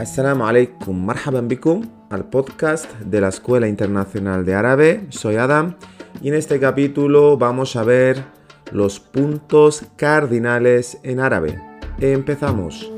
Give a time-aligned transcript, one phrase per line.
[0.00, 5.06] Assalamu alaikum, marhaban bikum al podcast de la Escuela Internacional de Árabe.
[5.10, 5.76] Soy Adam
[6.22, 8.24] y en este capítulo vamos a ver
[8.72, 11.60] los puntos cardinales en árabe.
[11.98, 12.90] Empezamos.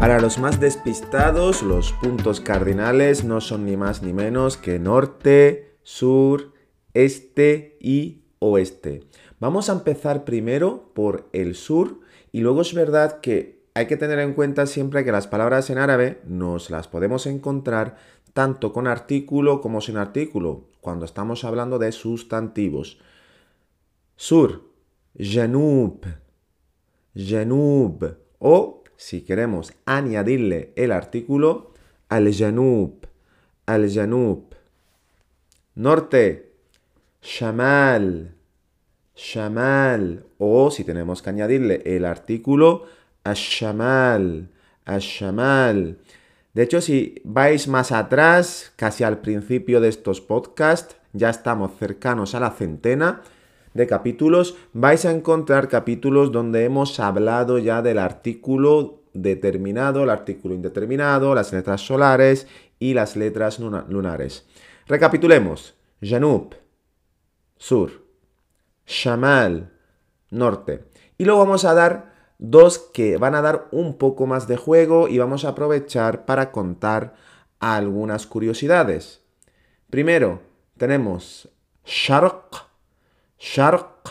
[0.00, 5.76] Para los más despistados, los puntos cardinales no son ni más ni menos que norte,
[5.84, 6.57] sur,
[7.04, 9.04] este y oeste.
[9.38, 12.00] Vamos a empezar primero por el sur
[12.32, 15.78] y luego es verdad que hay que tener en cuenta siempre que las palabras en
[15.78, 17.96] árabe nos las podemos encontrar
[18.32, 22.98] tanto con artículo como sin artículo, cuando estamos hablando de sustantivos.
[24.16, 24.64] Sur,
[25.16, 26.04] janub,
[27.14, 31.74] janub, o si queremos añadirle el artículo,
[32.08, 33.06] al janub,
[33.66, 34.54] al janub.
[35.76, 36.47] Norte,
[37.22, 38.34] shamal,
[39.14, 42.84] shamal, o si tenemos que añadirle el artículo,
[43.24, 44.50] ashamal,
[44.84, 45.98] ashamal.
[46.54, 52.34] De hecho, si vais más atrás, casi al principio de estos podcasts, ya estamos cercanos
[52.34, 53.22] a la centena
[53.74, 60.54] de capítulos, vais a encontrar capítulos donde hemos hablado ya del artículo determinado, el artículo
[60.54, 62.46] indeterminado, las letras solares
[62.78, 64.46] y las letras lunares.
[64.86, 65.74] Recapitulemos.
[66.00, 66.54] Janub,
[67.58, 68.06] sur.
[68.86, 69.70] Shamal,
[70.30, 70.84] norte.
[71.18, 75.08] Y luego vamos a dar dos que van a dar un poco más de juego
[75.08, 77.14] y vamos a aprovechar para contar
[77.58, 79.22] algunas curiosidades.
[79.90, 80.40] Primero,
[80.76, 81.48] tenemos
[81.84, 82.66] Sharq,
[83.38, 84.10] Sharq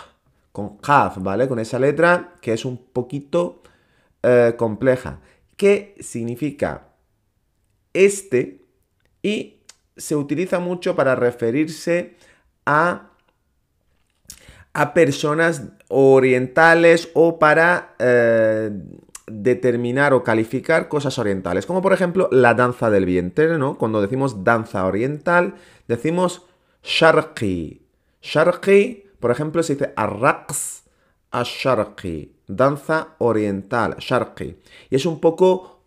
[0.51, 1.47] con Kaf, ¿vale?
[1.47, 3.61] Con esa letra que es un poquito
[4.23, 5.21] eh, compleja.
[5.55, 6.89] ¿Qué significa
[7.93, 8.65] este?
[9.21, 9.61] Y
[9.95, 12.15] se utiliza mucho para referirse
[12.65, 13.11] a
[14.77, 18.69] a personas orientales o para eh,
[19.25, 23.79] determinar o calificar cosas orientales, como por ejemplo la danza del vientre, ¿no?
[23.79, 25.55] Cuando decimos danza oriental,
[25.87, 26.45] decimos
[26.83, 27.81] sharqi.
[28.21, 30.83] Sharqi, por ejemplo, se dice arraqs
[31.31, 34.57] asharqi, danza oriental, sharqi.
[34.91, 35.85] Y es un poco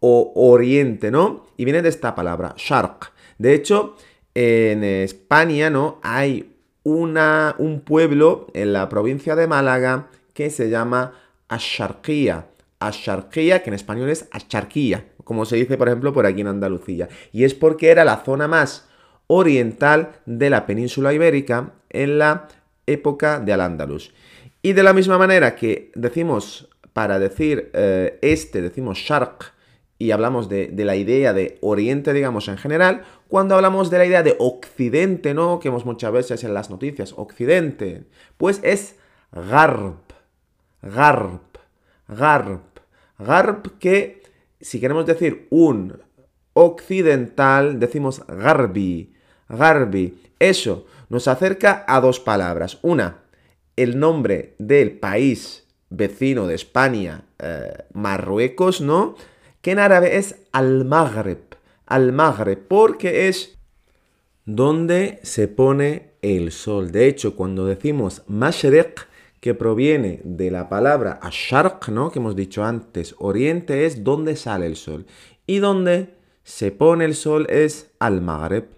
[0.00, 1.46] oriente, ¿no?
[1.56, 3.06] Y viene de esta palabra, sharq.
[3.38, 3.96] De hecho,
[4.34, 5.98] en España, ¿no?
[6.02, 6.57] Hay
[6.88, 11.12] un pueblo en la provincia de Málaga que se llama
[11.48, 12.46] Asharquía.
[12.80, 17.08] Asharquía, que en español es Acharquía, como se dice, por ejemplo, por aquí en Andalucía.
[17.32, 18.88] Y es porque era la zona más
[19.26, 22.48] oriental de la península ibérica en la
[22.86, 24.12] época de Al-Ándalus.
[24.62, 29.52] Y de la misma manera que decimos, para decir eh, este, decimos Sharq,
[29.98, 34.22] y hablamos de, la idea de Oriente, digamos, en general, cuando hablamos de la idea
[34.22, 35.58] de Occidente, ¿no?
[35.58, 38.04] Que hemos muchas veces en las noticias, Occidente,
[38.36, 38.96] pues es
[39.32, 39.96] Garb,
[40.82, 41.40] Garb,
[42.06, 42.60] Garb,
[43.18, 44.22] Garb que,
[44.60, 45.98] si queremos decir un
[46.52, 49.12] occidental, decimos Garbi,
[49.48, 50.20] Garbi.
[50.38, 52.78] Eso nos acerca a dos palabras.
[52.82, 53.18] Una,
[53.76, 59.14] el nombre del país vecino de España, eh, Marruecos, ¿no?
[59.60, 63.58] Que en árabe es al-Maghreb, al-Maghreb, porque es
[64.44, 66.90] donde se pone el sol.
[66.90, 69.06] De hecho, cuando decimos Mashriq,
[69.40, 72.10] que proviene de la palabra Asharq, ¿no?
[72.10, 75.06] que hemos dicho antes, oriente es donde sale el sol.
[75.46, 78.68] Y donde se pone el sol es al-Maghreb.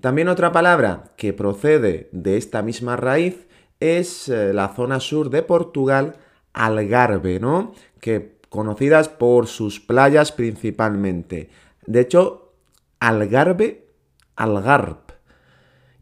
[0.00, 3.46] También otra palabra que procede de esta misma raíz
[3.80, 6.16] es eh, la zona sur de Portugal,
[6.52, 7.72] Algarve, ¿no?
[8.00, 11.48] Que conocidas por sus playas principalmente.
[11.86, 12.52] De hecho,
[13.00, 13.88] Algarve,
[14.36, 14.98] Algarb.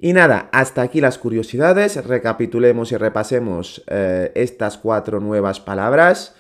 [0.01, 2.05] Y nada, hasta aquí las curiosidades.
[2.05, 6.35] Recapitulemos y repasemos eh, estas cuatro nuevas palabras.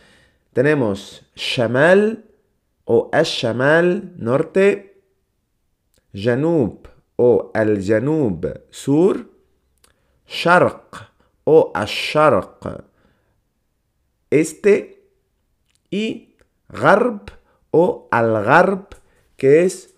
[0.53, 2.25] Tenemos Shamal
[2.85, 5.05] o Ash-Shamal, norte,
[6.12, 9.31] Janub o Al-Janub, sur,
[10.26, 10.96] Sharq
[11.44, 12.85] o Ash-Sharq,
[14.31, 15.00] este,
[15.90, 16.37] y
[16.69, 17.22] Garb
[17.70, 18.87] o Al-Garb,
[19.37, 19.94] que es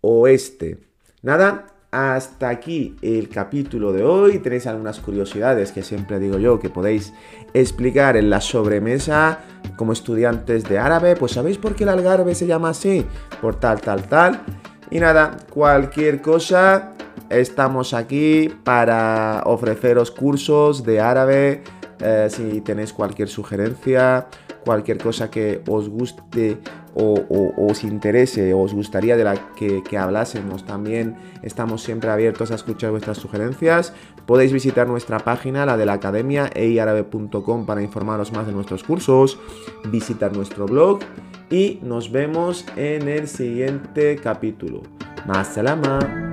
[0.00, 0.78] oeste.
[1.22, 4.40] Nada, hasta aquí el capítulo de hoy.
[4.40, 7.12] Tenéis algunas curiosidades que siempre digo yo que podéis
[7.52, 9.40] explicar en la sobremesa
[9.76, 11.14] como estudiantes de árabe.
[11.16, 13.06] Pues ¿sabéis por qué el algarve se llama así?
[13.40, 14.42] Por tal, tal, tal.
[14.90, 16.94] Y nada, cualquier cosa,
[17.30, 21.62] estamos aquí para ofreceros cursos de árabe.
[22.00, 24.26] Eh, si tenéis cualquier sugerencia
[24.64, 26.58] cualquier cosa que os guste
[26.94, 27.14] o,
[27.56, 32.90] os interese o os gustaría de la que, hablásemos, también estamos siempre abiertos a escuchar
[32.90, 33.92] vuestras sugerencias.
[34.26, 39.38] Podéis visitar nuestra página, la de la academia, eiarabe.com para informaros más de nuestros cursos,
[39.90, 41.00] visitar nuestro blog
[41.50, 44.82] y nos vemos en el siguiente capítulo.
[45.26, 46.23] Más.